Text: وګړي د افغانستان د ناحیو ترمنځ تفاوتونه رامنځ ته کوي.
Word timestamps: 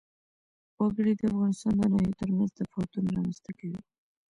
وګړي 0.81 1.13
د 1.19 1.21
افغانستان 1.31 1.73
د 1.77 1.81
ناحیو 1.93 2.19
ترمنځ 2.21 2.51
تفاوتونه 2.59 3.07
رامنځ 3.15 3.37
ته 3.45 3.51
کوي. 3.59 3.79